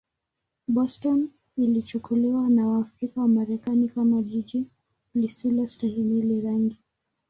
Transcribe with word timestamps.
Boston 0.67 1.29
ilichukuliwa 1.57 2.49
na 2.49 2.67
Waafrika-Wamarekani 2.67 3.89
kama 3.89 4.21
jiji 4.21 4.65
lisilostahimili 5.15 6.41
rangi. 6.41 6.77